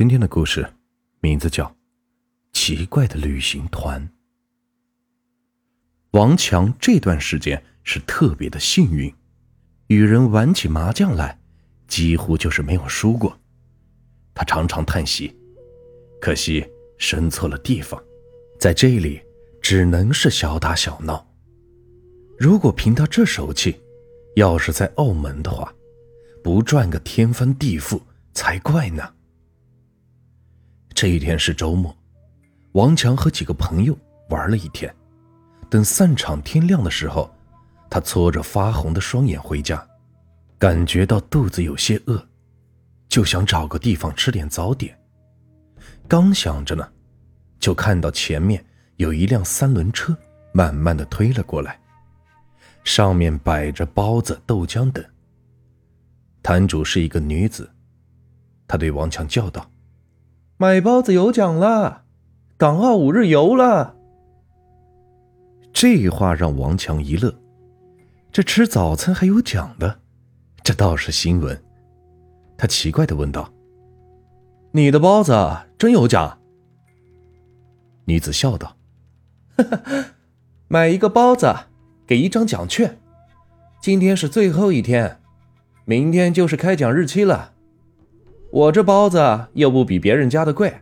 [0.00, 0.66] 今天的故事
[1.20, 1.66] 名字叫
[2.54, 4.00] 《奇怪的旅行团》。
[6.12, 9.14] 王强这段时间是特别的幸运，
[9.88, 11.38] 与人玩起麻将来，
[11.86, 13.38] 几乎就是没有输过。
[14.32, 15.36] 他常常叹息，
[16.18, 18.02] 可惜生错了地方，
[18.58, 19.20] 在这里
[19.60, 21.30] 只能是小打小闹。
[22.38, 23.78] 如果凭他这手气，
[24.36, 25.74] 要是在澳门的话，
[26.42, 28.00] 不赚个天翻地覆
[28.32, 29.16] 才怪呢。
[31.00, 31.96] 这一天是周末，
[32.72, 34.94] 王强和几个朋友玩了一天。
[35.70, 37.34] 等散场天亮的时候，
[37.88, 39.82] 他搓着发红的双眼回家，
[40.58, 42.22] 感觉到肚子有些饿，
[43.08, 44.94] 就想找个地方吃点早点。
[46.06, 46.86] 刚想着呢，
[47.58, 48.62] 就看到前面
[48.96, 50.14] 有一辆三轮车
[50.52, 51.80] 慢慢的推了过来，
[52.84, 55.02] 上面摆着包子、豆浆等。
[56.42, 57.72] 摊主是一个女子，
[58.68, 59.66] 她对王强叫道。
[60.60, 62.02] 买包子有奖了，
[62.58, 63.96] 港澳五日游了。
[65.72, 67.34] 这话让王强一乐，
[68.30, 70.00] 这吃早餐还有奖的，
[70.62, 71.58] 这倒是新闻。
[72.58, 73.50] 他奇怪的问道
[74.72, 75.32] ：“你的包子
[75.78, 76.38] 真有奖？”
[78.04, 78.76] 女子笑道
[80.68, 81.50] ：“买一个包子
[82.06, 82.98] 给一张奖券，
[83.80, 85.22] 今天是最后一天，
[85.86, 87.54] 明天就是开奖日期了。”
[88.50, 90.74] 我这包子又不比别人家的贵，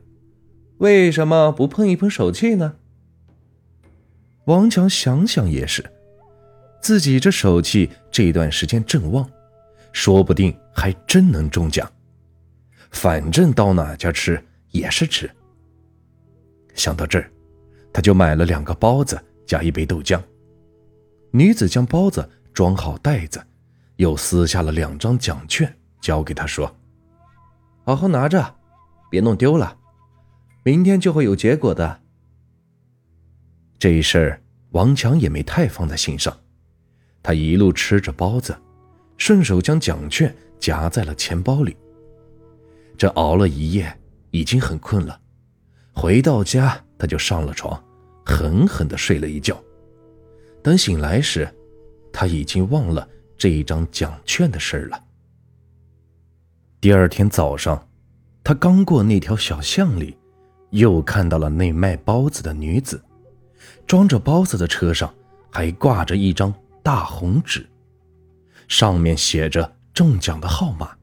[0.78, 2.76] 为什么不碰一碰手气呢？
[4.46, 5.84] 王强想想也是，
[6.80, 9.28] 自己这手气这段时间正旺，
[9.92, 11.90] 说不定还真能中奖。
[12.90, 15.30] 反正到哪家吃也是吃。
[16.74, 17.30] 想到这儿，
[17.92, 20.18] 他就买了两个包子加一杯豆浆。
[21.30, 23.38] 女子将包子装好袋子，
[23.96, 26.74] 又撕下了两张奖券交给他说。
[27.88, 28.54] 好好拿着，
[29.10, 29.78] 别弄丢了，
[30.62, 32.02] 明天就会有结果的。
[33.78, 36.38] 这一事儿王强也没太放在心上，
[37.22, 38.54] 他一路吃着包子，
[39.16, 41.74] 顺手将奖券夹在了钱包里。
[42.98, 43.98] 这熬了一夜，
[44.32, 45.18] 已经很困了，
[45.94, 47.82] 回到家他就上了床，
[48.22, 49.58] 狠狠的睡了一觉。
[50.62, 51.50] 等醒来时，
[52.12, 55.04] 他已经忘了这一张奖券的事儿了。
[56.80, 57.88] 第二天早上，
[58.44, 60.16] 他刚过那条小巷里，
[60.70, 63.02] 又看到了那卖包子的女子，
[63.84, 65.12] 装着包子的车上
[65.50, 67.68] 还挂着一张大红纸，
[68.68, 70.96] 上面写着中奖的号码。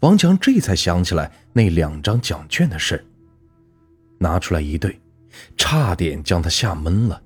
[0.00, 3.02] 王强这才想起来那两张奖券的事
[4.18, 5.00] 拿出来一对，
[5.56, 7.22] 差点将他吓懵了。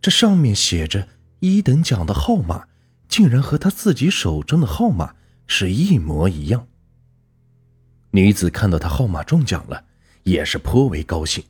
[0.00, 1.06] 这上面写着
[1.40, 2.66] 一等奖的号码，
[3.08, 5.14] 竟然和他自己手中的号码。
[5.48, 6.68] 是一模一样。
[8.12, 9.84] 女子看到他号码中奖了，
[10.22, 11.44] 也是颇为高兴，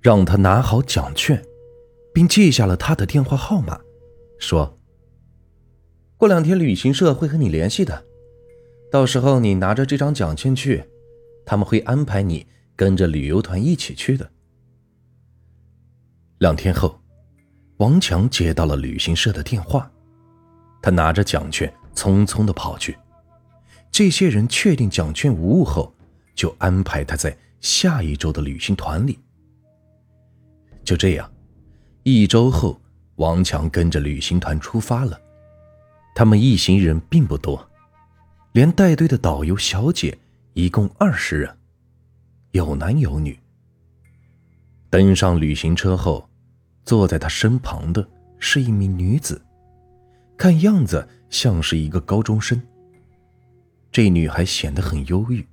[0.00, 1.44] 让他拿好奖券，
[2.14, 3.80] 并记下了他的电话号码，
[4.38, 4.78] 说
[6.16, 8.04] ：“过两天旅行社会和你联系的，
[8.90, 10.84] 到时候你拿着这张奖券去，
[11.44, 14.30] 他们会安排你跟着旅游团一起去的。”
[16.38, 17.00] 两天后，
[17.76, 19.90] 王强接到了旅行社的电话，
[20.80, 22.96] 他拿着奖券匆匆的跑去。
[23.92, 25.94] 这些人确定奖券无误后，
[26.34, 29.18] 就安排他在下一周的旅行团里。
[30.82, 31.30] 就这样，
[32.02, 32.80] 一周后，
[33.16, 35.20] 王强跟着旅行团出发了。
[36.14, 37.70] 他们一行人并不多，
[38.52, 40.18] 连带队的导游小姐
[40.54, 41.58] 一共二十人，
[42.52, 43.38] 有男有女。
[44.88, 46.26] 登上旅行车后，
[46.84, 49.40] 坐在他身旁的是一名女子，
[50.38, 52.58] 看样子像是一个高中生。
[53.92, 55.46] 这女孩显得很忧郁，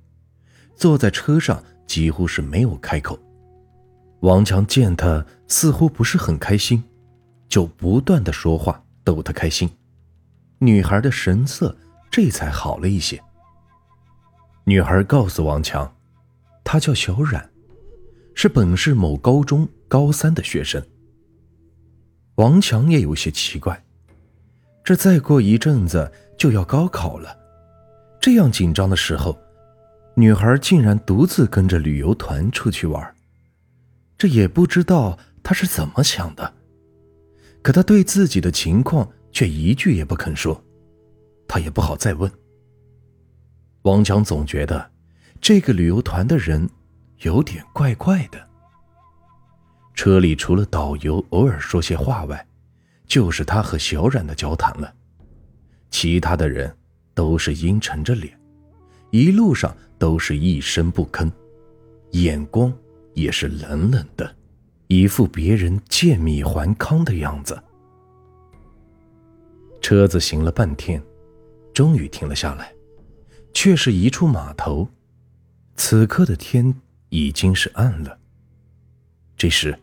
[0.74, 3.18] 坐在车上几乎是没有开口。
[4.20, 6.82] 王强见她似乎不是很开心，
[7.50, 9.70] 就不断的说话逗她开心。
[10.58, 11.76] 女孩的神色
[12.10, 13.22] 这才好了一些。
[14.64, 15.94] 女孩告诉王强，
[16.64, 17.50] 她叫小冉，
[18.34, 20.82] 是本市某高中高三的学生。
[22.36, 23.84] 王强也有些奇怪，
[24.82, 27.36] 这再过一阵子就要高考了。
[28.20, 29.38] 这样紧张的时候，
[30.14, 33.14] 女孩竟然独自跟着旅游团出去玩，
[34.18, 36.52] 这也不知道她是怎么想的。
[37.62, 40.62] 可她对自己的情况却一句也不肯说，
[41.48, 42.30] 他也不好再问。
[43.82, 44.90] 王强总觉得
[45.40, 46.68] 这个旅游团的人
[47.20, 48.38] 有点怪怪的。
[49.94, 52.46] 车里除了导游偶尔说些话外，
[53.06, 54.92] 就是他和小冉的交谈了，
[55.90, 56.76] 其他的人。
[57.14, 58.38] 都是阴沉着脸，
[59.10, 61.30] 一路上都是一声不吭，
[62.12, 62.72] 眼光
[63.14, 64.34] 也是冷冷的，
[64.86, 67.60] 一副别人见米还糠的样子。
[69.80, 71.02] 车子行了半天，
[71.72, 72.72] 终于停了下来，
[73.52, 74.88] 却是一处码头。
[75.76, 76.74] 此刻的天
[77.08, 78.18] 已经是暗了。
[79.36, 79.76] 这时，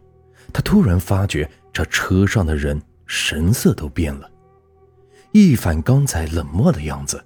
[0.54, 4.30] 他突然发觉这车上的人神色都变了，
[5.32, 7.24] 一反刚才冷漠的样子，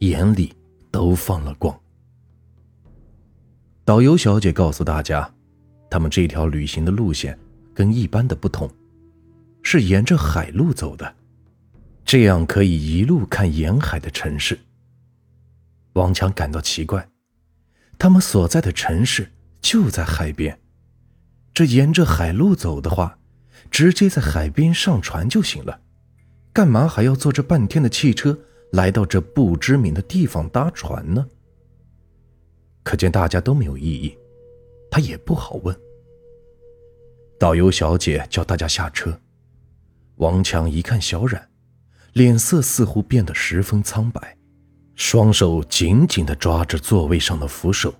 [0.00, 0.54] 眼里
[0.90, 1.78] 都放了光。
[3.84, 5.32] 导游小姐告诉大家，
[5.90, 7.38] 他们这条旅行的路线
[7.74, 8.70] 跟一般的不同，
[9.62, 11.14] 是沿着海路走的，
[12.04, 14.58] 这样可以一路看沿海的城市。
[15.94, 17.06] 王强感到奇怪。
[17.98, 19.30] 他们所在的城市
[19.60, 20.58] 就在海边，
[21.52, 23.18] 这沿着海路走的话，
[23.70, 25.82] 直接在海边上船就行了，
[26.52, 28.36] 干嘛还要坐这半天的汽车
[28.72, 31.26] 来到这不知名的地方搭船呢？
[32.82, 34.16] 可见大家都没有异议，
[34.90, 35.76] 他也不好问。
[37.38, 39.18] 导游小姐叫大家下车，
[40.16, 41.48] 王强一看小冉，
[42.14, 44.36] 脸色似乎变得十分苍白。
[44.96, 47.94] 双手紧紧地抓着座位上的扶手，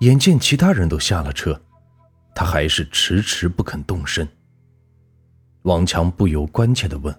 [0.00, 1.60] 眼见其他人都下了车，
[2.34, 4.28] 他还是迟迟不肯动身。
[5.62, 7.12] 王强不由关切地问：“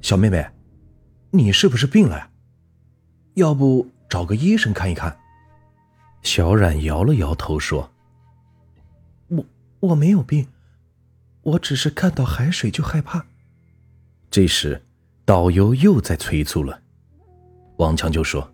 [0.00, 0.48] 小妹妹，
[1.30, 2.30] 你是不是病了呀？
[3.34, 5.18] 要不找个医生看一看？”
[6.22, 7.90] 小冉摇了摇头说
[9.28, 9.44] ：“我
[9.80, 10.48] 我没有病，
[11.42, 13.24] 我只是看到海水就害怕。”
[14.30, 14.82] 这时，
[15.24, 16.82] 导游又在催促了。
[17.76, 18.52] 王强就说：“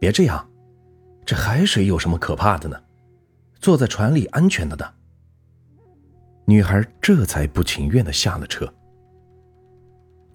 [0.00, 0.48] 别这样，
[1.24, 2.80] 这海水有什么可怕的呢？
[3.60, 4.94] 坐在船里安全的呢。”
[6.46, 8.72] 女孩这才不情愿的下了车。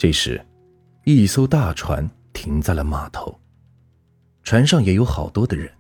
[0.03, 0.45] 这时，
[1.05, 3.39] 一艘大船停在了码头，
[4.43, 5.71] 船上也有好多的人，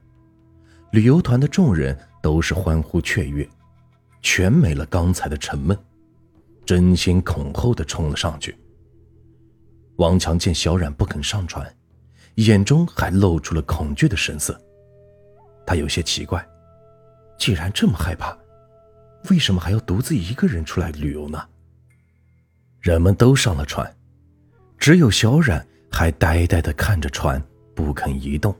[0.93, 3.45] 旅游团的众人都是欢呼雀跃，
[4.21, 5.77] 全没了刚才的沉闷，
[6.65, 8.55] 争先恐后的冲了上去。
[9.97, 11.69] 王强见小冉不肯上船。
[12.35, 14.57] 眼中还露出了恐惧的神色，
[15.67, 16.47] 他有些奇怪，
[17.37, 18.33] 既然这么害怕，
[19.29, 21.45] 为什么还要独自一个人出来旅游呢？
[22.79, 23.93] 人们都上了船，
[24.83, 27.41] 只有小冉还呆呆的看着船，
[27.73, 28.53] 不肯移动。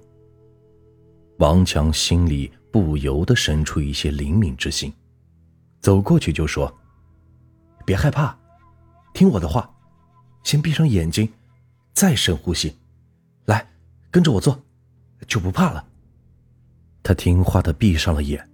[1.40, 4.94] 王强心里不由得生出一些怜悯之心，
[5.82, 6.74] 走过去就说
[7.86, 8.34] ：“别害怕，
[9.14, 9.70] 听我的话，
[10.46, 11.30] 先闭上眼睛，
[11.92, 12.74] 再深呼吸。”
[13.44, 13.70] 来，
[14.10, 14.58] 跟着我做，
[15.28, 15.86] 就不怕了。
[17.04, 18.50] 他听话的闭上了眼，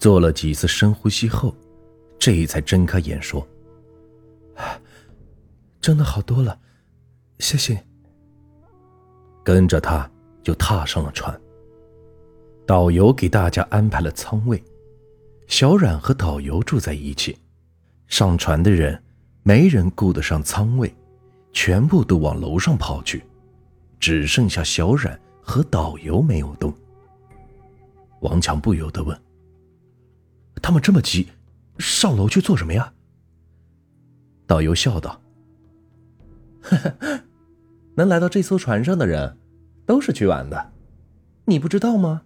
[0.00, 1.54] 做了几次深呼吸后，
[2.18, 3.46] 这才睁开眼说
[5.80, 6.58] ：“真的好多了，
[7.40, 7.82] 谢谢。”
[9.42, 10.08] 跟着他
[10.42, 11.38] 就踏上了船。
[12.66, 14.62] 导游给大家安排了舱位，
[15.48, 17.36] 小冉和导游住在一起。
[18.06, 19.02] 上船的人
[19.42, 20.94] 没人顾得上舱位，
[21.52, 23.24] 全部都往楼上跑去。
[23.98, 26.72] 只剩下小冉和导游没有动。
[28.20, 29.20] 王强不由得问
[30.62, 31.28] ：“他们这么急，
[31.78, 32.92] 上楼去做什么呀？”
[34.46, 35.20] 导游笑道
[37.96, 39.36] ：“能来到这艘船上的人，
[39.86, 40.72] 都是去玩的，
[41.44, 42.22] 你不知道吗？”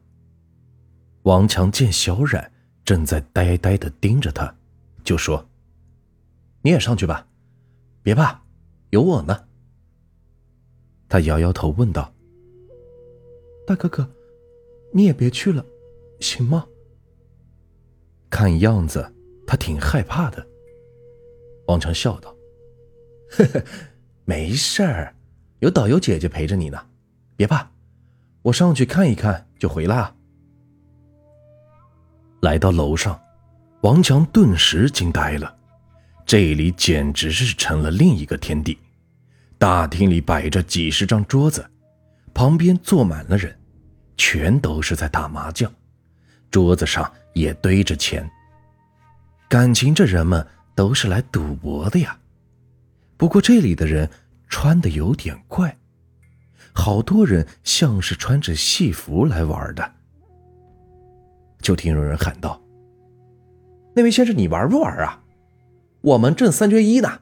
[1.23, 2.53] 王强见小冉
[2.85, 4.55] 正在呆呆的盯着他，
[5.03, 5.49] 就说
[6.63, 7.27] ：“你也上去吧，
[8.03, 8.43] 别怕，
[8.91, 9.47] 有我呢。”
[11.09, 12.13] 他摇摇头，问道
[13.67, 14.09] ：“大哥哥，
[14.93, 15.65] 你也别去了，
[16.21, 16.67] 行吗？”
[18.29, 19.15] 看样子
[19.47, 20.47] 他挺害怕的。
[21.67, 22.37] 王强笑道
[23.31, 23.65] ：“呵呵，
[24.25, 25.14] 没事儿，
[25.65, 26.79] 有导游姐姐陪着你呢，
[27.37, 27.67] 别怕，
[28.43, 30.15] 我上去看一看就回来啊。”
[32.43, 33.19] 来到楼上，
[33.81, 35.57] 王强顿时惊呆了，
[36.27, 38.79] 这里简直是成了另一个天地。
[39.57, 41.65] 大厅里摆着几十张桌子，
[42.35, 43.59] 旁边坐满了人，
[44.19, 45.73] 全都是在打麻将，
[46.51, 48.31] 桌子上也堆着钱。
[49.49, 52.19] 感情这人们都是来赌博的呀。
[53.17, 54.11] 不过这里的人
[54.55, 55.77] 穿的有点怪，
[56.73, 59.93] 好多人像是穿着戏服来玩的。
[61.61, 62.63] 就听有人喊道
[63.97, 65.21] ：“那位先生，你玩不玩啊？
[66.03, 67.21] 我们挣三缺一呢。”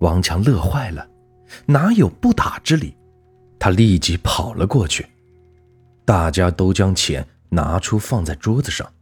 [0.00, 1.08] 王强乐坏了，
[1.66, 2.96] 哪有不打之理？
[3.56, 5.06] 他立即跑了过去。
[6.04, 8.92] 大家都将钱拿出放在桌子上，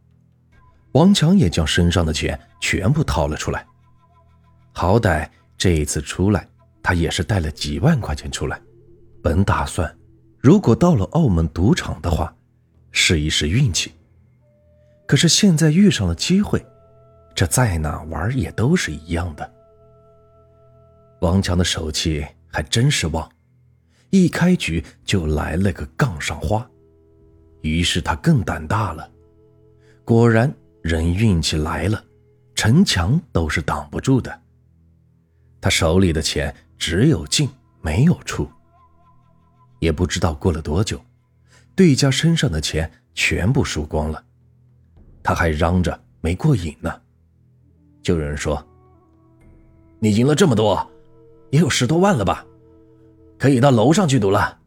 [0.91, 3.65] 王强也将身上的钱全部掏了出来。
[4.71, 5.27] 好歹
[5.57, 6.47] 这一次出来，
[6.83, 8.61] 他也是带了几万块钱出来，
[9.21, 9.97] 本打算
[10.39, 12.35] 如果到了澳门赌场的话，
[12.91, 13.91] 试一试运气。
[15.07, 16.65] 可是现在遇上了机会，
[17.35, 19.53] 这在哪玩也都是一样的。
[21.19, 23.29] 王强的手气还真是旺，
[24.09, 26.67] 一开局就来了个杠上花，
[27.61, 29.07] 于是他更胆大了。
[30.03, 32.03] 果然，人运气来了，
[32.55, 34.41] 城墙都是挡不住的。
[35.61, 37.47] 他手里的钱只有进
[37.79, 38.49] 没有出。
[39.77, 40.99] 也不知道过了多久，
[41.75, 44.25] 对家身上的钱全部输光了，
[45.21, 46.99] 他还嚷着没过瘾呢。
[48.01, 48.67] 就有人说
[50.01, 50.91] ：“你赢了这么多，
[51.51, 52.43] 也有十多万了吧？
[53.37, 54.59] 可以到楼上去赌了。”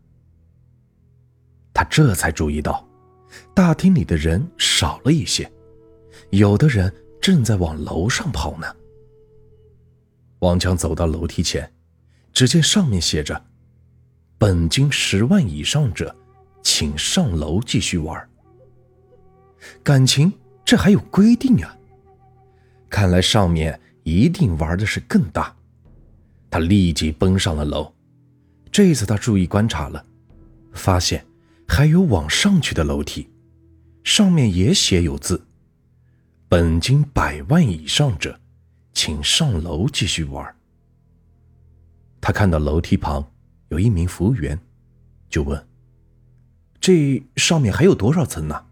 [1.74, 2.86] 他这才注意到，
[3.52, 5.50] 大厅里的人少了一些，
[6.30, 8.72] 有的人正在往楼上跑呢。
[10.38, 11.68] 王强走到楼梯前，
[12.34, 13.42] 只见上面写着。
[14.36, 16.14] 本金十万以上者，
[16.62, 18.28] 请上楼继续玩。
[19.82, 20.30] 感情
[20.64, 21.74] 这还有规定啊！
[22.90, 25.54] 看来上面一定玩的是更大。
[26.50, 27.90] 他立即奔上了楼。
[28.70, 30.04] 这次他注意观察了，
[30.72, 31.24] 发现
[31.66, 33.28] 还有往上去的楼梯，
[34.02, 35.40] 上面也写有字
[36.48, 38.38] ：“本金百万以上者，
[38.92, 40.53] 请上楼继续玩。”
[42.24, 43.22] 他看到楼梯旁。
[43.68, 44.58] 有一名服务员，
[45.28, 45.66] 就问
[46.80, 48.64] ：“这上面还有多少层呢？”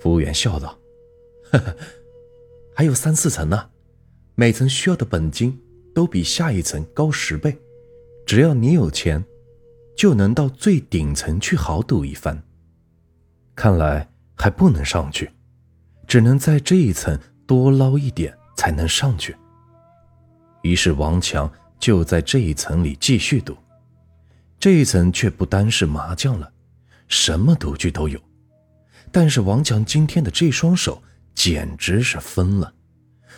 [0.00, 0.76] 服务员笑道
[1.52, 1.76] ：“呵呵，
[2.74, 3.70] 还有三四层呢，
[4.34, 5.60] 每层需要的本金
[5.94, 7.56] 都比下一层高十倍。
[8.26, 9.24] 只要你有钱，
[9.96, 12.42] 就能到最顶层去豪赌一番。
[13.54, 15.30] 看来还不能上去，
[16.06, 19.36] 只能在这一层多捞一点才能上去。”
[20.62, 21.48] 于是王强。
[21.78, 23.56] 就在这一层里继续赌，
[24.58, 26.50] 这一层却不单是麻将了，
[27.06, 28.20] 什么赌具都有。
[29.10, 31.02] 但是王强今天的这双手
[31.34, 32.72] 简直是疯了，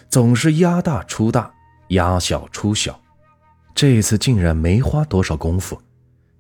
[0.09, 1.53] 总是压大出大，
[1.89, 3.01] 压小出小。
[3.75, 5.81] 这次竟然没花多少功夫，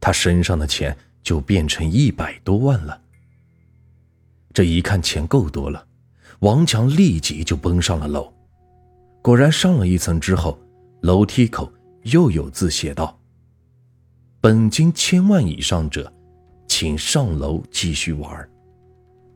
[0.00, 3.00] 他身上的钱就变成一百多万了。
[4.52, 5.86] 这一看钱够多了，
[6.40, 8.32] 王强立即就奔上了楼。
[9.22, 10.58] 果然上了一层之后，
[11.02, 11.70] 楼梯口。
[12.02, 13.18] 又有字写道
[14.40, 16.12] ：“本金千万以上者，
[16.66, 18.48] 请上楼继续玩。”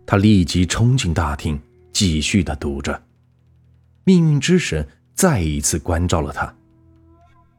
[0.06, 1.61] 他立即冲进大厅，
[1.92, 3.02] 继续的赌着。
[4.04, 6.54] 命运之神再一次关照了他。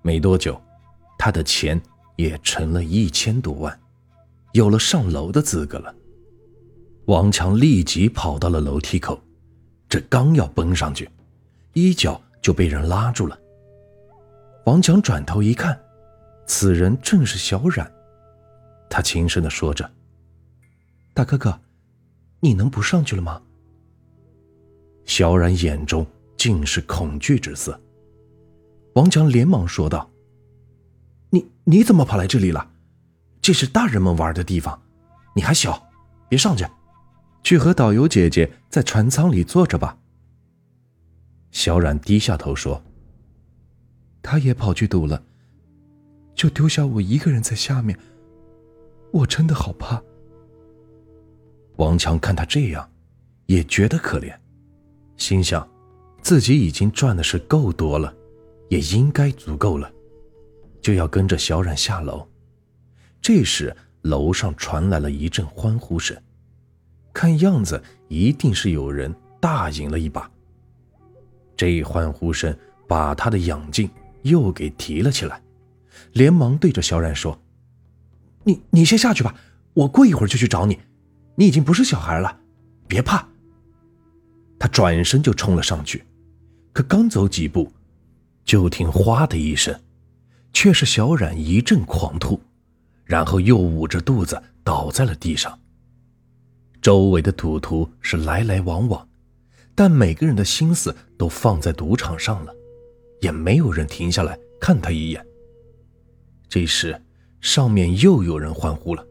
[0.01, 0.61] 没多久，
[1.17, 1.81] 他的钱
[2.15, 3.79] 也成了一千多万，
[4.53, 5.93] 有了上楼的资格了。
[7.05, 9.19] 王强立即跑到了楼梯口，
[9.89, 11.09] 这刚要奔上去，
[11.73, 13.39] 一脚就被人拉住了。
[14.65, 15.79] 王强转头一看，
[16.47, 17.89] 此人正是小冉。
[18.89, 19.89] 他轻声的说着
[21.13, 21.59] ：“大哥哥，
[22.39, 23.41] 你能不上去了吗？”
[25.05, 26.05] 小冉眼中
[26.35, 27.79] 尽是恐惧之色。
[28.95, 30.09] 王强连忙说道
[31.29, 32.71] ：“你你怎么跑来这里了？
[33.41, 34.81] 这是大人们玩的地方，
[35.35, 35.87] 你还小，
[36.27, 36.65] 别上去，
[37.43, 39.99] 去和导游姐姐在船舱里坐着吧。”
[41.51, 42.81] 小冉低下头说。
[44.25, 45.21] 他也跑去赌了，
[46.33, 47.95] 就丢下我一个人在下面。
[49.11, 50.01] 我真的好怕。
[51.75, 52.89] 王强看他这样，
[53.45, 54.35] 也觉得可怜，
[55.15, 55.65] 心想，
[56.23, 58.11] 自己已经赚的是够多了，
[58.67, 59.93] 也应该足够了，
[60.81, 62.27] 就要跟着小冉下楼。
[63.21, 66.19] 这时，楼上传来了一阵欢呼声，
[67.13, 70.27] 看样子一定是有人大赢了一把。
[71.55, 73.87] 这一欢呼声把他的养劲。
[74.25, 75.41] 又给提了起来，
[76.13, 77.39] 连忙对着小冉说
[78.43, 79.35] ：“你你先下去吧，
[79.73, 80.79] 我过一会儿就去找你。
[81.35, 82.39] 你已经不是小孩了，
[82.87, 83.27] 别怕。”
[84.57, 86.03] 他转身就冲了上去，
[86.73, 87.71] 可刚走几步，
[88.43, 89.79] 就听“哗”的一声，
[90.53, 92.41] 却是小冉一阵狂吐，
[93.03, 95.59] 然后又捂着肚子倒在了地上。
[96.81, 99.07] 周围的赌徒是来来往往，
[99.75, 102.55] 但每个人的心思都放在赌场上了。
[103.21, 105.25] 也没有人停下来看他一眼。
[106.47, 106.99] 这时，
[107.41, 109.05] 上面又有人欢呼了，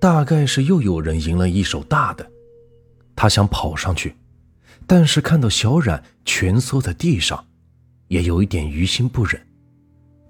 [0.00, 2.30] 大概是又有人赢了一手大的。
[3.16, 4.16] 他想跑上去，
[4.86, 7.46] 但是看到小冉蜷缩在地上，
[8.08, 9.40] 也有一点于心不忍。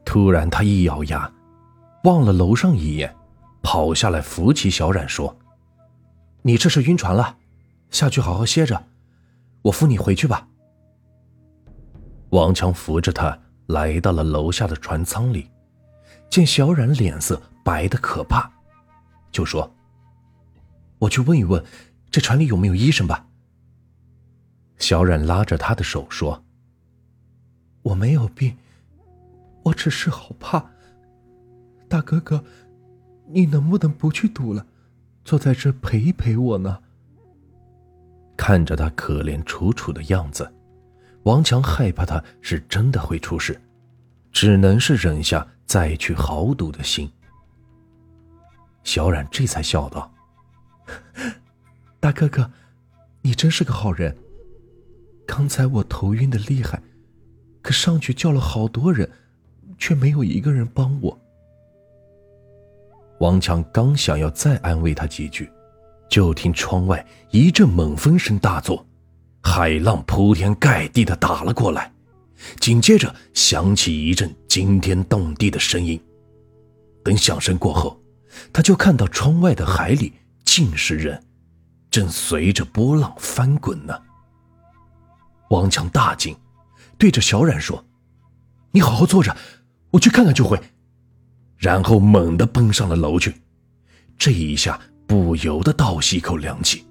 [0.04, 1.32] 突然，他一咬牙，
[2.04, 3.14] 望了楼上一眼，
[3.62, 5.34] 跑下来扶起小冉说
[6.42, 7.38] ：“你这是晕船了，
[7.90, 8.86] 下去好好歇着，
[9.62, 10.46] 我扶你回去吧。”
[12.34, 15.48] 王强扶着他来到了楼下的船舱里，
[16.28, 18.50] 见小冉脸色白的可怕，
[19.30, 19.72] 就说
[20.98, 21.64] ：“我去问一问，
[22.10, 23.24] 这船里有没有医生吧。”
[24.78, 26.44] 小冉拉着他的手说
[27.82, 28.56] ：“我没有病，
[29.62, 30.72] 我只是好怕。
[31.88, 32.42] 大哥哥，
[33.28, 34.66] 你能不能不去赌了，
[35.24, 36.80] 坐在这陪一陪我呢？”
[38.36, 40.52] 看着他可怜楚楚的样子，
[41.24, 43.60] 王强害怕他是真的会出事，
[44.30, 47.10] 只能是忍下再去豪赌的心。
[48.82, 50.12] 小冉这才笑道
[51.98, 52.50] ：“大哥哥，
[53.22, 54.14] 你真是个好人。”
[55.26, 56.82] 刚才我头晕的厉害，
[57.62, 59.10] 可上去叫了好多人，
[59.78, 61.18] 却没有一个人帮我。
[63.20, 65.50] 王强刚想要再安慰他几句，
[66.10, 68.86] 就听窗外一阵猛风声大作，
[69.44, 71.92] 海浪铺天盖地的打了过来，
[72.58, 76.00] 紧接着响起一阵惊天动地的声音。
[77.04, 78.02] 等响声过后，
[78.52, 80.12] 他就看到窗外的海里
[80.44, 81.22] 尽是人，
[81.88, 83.96] 正随着波浪翻滚呢。
[85.50, 86.34] 王强大惊，
[86.98, 87.84] 对着小冉说
[88.72, 89.36] ：“你好好坐着，
[89.92, 90.58] 我去看看就回。”
[91.56, 93.32] 然后猛地奔上了楼去。
[94.18, 96.84] 这一下不由得倒吸一口凉气。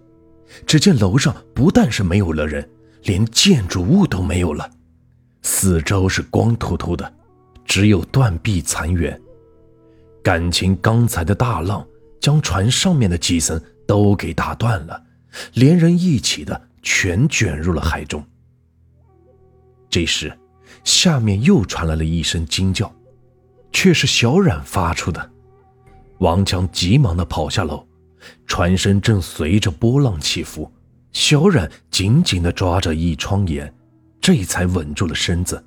[0.65, 2.67] 只见楼上不但是没有了人，
[3.03, 4.69] 连建筑物都没有了，
[5.41, 7.13] 四周是光秃秃的，
[7.65, 9.19] 只有断壁残垣。
[10.23, 11.85] 感情刚才的大浪
[12.19, 15.03] 将船上面的几层都给打断了，
[15.53, 18.23] 连人一起的全卷入了海中。
[19.89, 20.31] 这时，
[20.83, 22.89] 下面又传来了一声惊叫，
[23.71, 25.31] 却是小冉发出的。
[26.19, 27.85] 王强急忙的跑下楼，
[28.45, 30.71] 船身正随着波浪起伏，
[31.11, 33.73] 小冉紧紧的抓着一窗沿，
[34.21, 35.63] 这才稳住了身子。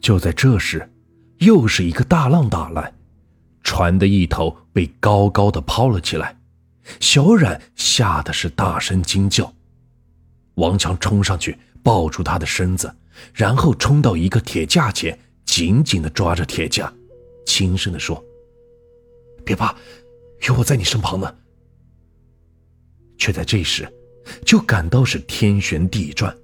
[0.00, 0.90] 就在这时，
[1.38, 2.92] 又是一个大浪打来，
[3.62, 6.38] 船的一头被高高的抛了起来，
[7.00, 9.52] 小冉吓得是大声惊叫。
[10.54, 12.94] 王强冲上去抱住他的身子。
[13.34, 16.92] 然后冲到一个铁架前，紧紧地抓着铁架，
[17.44, 18.24] 轻声地说
[19.44, 19.74] ：“别怕，
[20.46, 21.34] 有我在你身旁呢。”
[23.18, 23.86] 却在这时，
[24.46, 26.34] 就感到是天旋地转，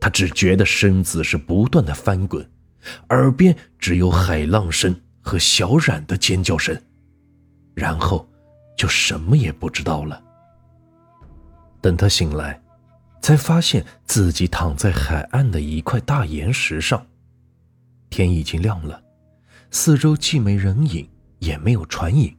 [0.00, 2.50] 他只觉得身子是不断的翻滚，
[3.10, 6.80] 耳边只有海浪声和小冉的尖叫声，
[7.74, 8.26] 然后
[8.76, 10.22] 就什么也不知道了。
[11.82, 12.58] 等他醒来。
[13.20, 17.04] 才发现自己躺在海岸的一块大岩石上，
[18.08, 19.02] 天已经亮了，
[19.72, 21.06] 四周既没人影，
[21.40, 22.34] 也没有船影。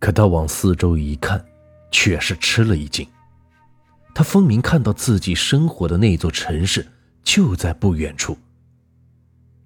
[0.00, 1.42] 可他往四周一看，
[1.90, 3.06] 却是吃了一惊。
[4.14, 6.86] 他分明看到自己生活的那座城市
[7.22, 8.36] 就在不远处。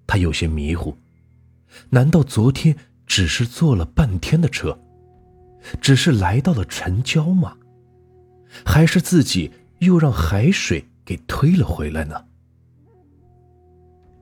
[0.06, 0.96] 他有些迷糊，
[1.90, 4.78] 难道昨天只是坐了半天的车，
[5.80, 7.56] 只是来到了城郊吗？
[8.64, 9.50] 还是自己？
[9.80, 12.24] 又让海水给推了回来呢。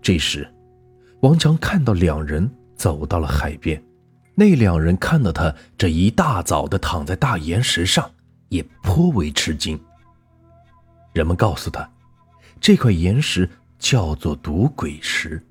[0.00, 0.52] 这时，
[1.20, 3.80] 王强看到两人走到了海边，
[4.34, 8.10] 那两人看到他这一大早的躺在大岩石上，
[8.48, 9.78] 也颇为吃惊。
[11.12, 11.88] 人们告诉他，
[12.60, 15.42] 这块岩石叫做赌鬼石，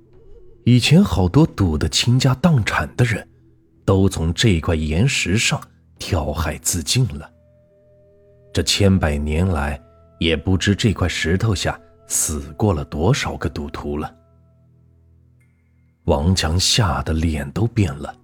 [0.66, 3.28] 以前好多赌得倾家荡产的人，
[3.86, 5.62] 都从这块岩石上
[6.00, 7.30] 跳海自尽了。
[8.54, 9.82] 这千百年来。
[10.22, 14.16] 也不知这块石头下死过了多少个赌徒了。
[16.04, 18.16] 王强吓得脸都变了，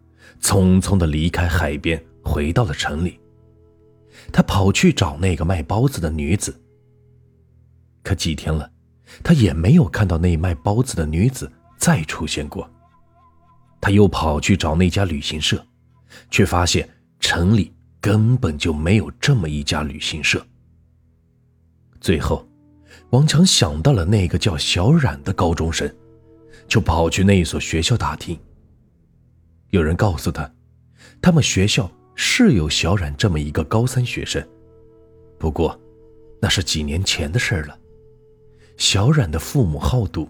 [0.42, 3.20] 匆匆的离开海边，回到了城里。
[4.32, 6.60] 他跑去找那个卖包子的女子，
[8.04, 8.70] 可几天了，
[9.24, 12.70] 他也没有看到那卖包子的女子再出现过。
[13.80, 15.66] 他又跑去找那家旅行社，
[16.30, 20.46] 却发现城里根本就没有这么一家旅行社。
[22.02, 22.48] 最后，
[23.12, 25.90] 王强想到了那个叫小冉的高中生，
[26.68, 28.38] 就跑去那所学校打听。
[29.70, 30.50] 有人告诉他，
[31.22, 34.46] 他们学校是有小冉这么一个高三学生，
[35.38, 35.80] 不过
[36.42, 37.78] 那是几年前的事了。
[38.78, 40.30] 小冉的父母好赌，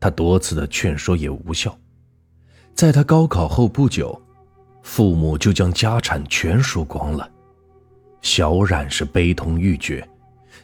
[0.00, 1.78] 他多次的劝说也无效。
[2.74, 4.20] 在他高考后不久，
[4.82, 7.30] 父母就将家产全输光了。
[8.22, 10.08] 小冉是悲痛欲绝。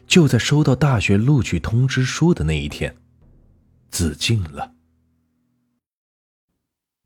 [0.06, 2.94] 就在收到大学录取通知书的那一天，
[3.90, 4.70] 自尽了。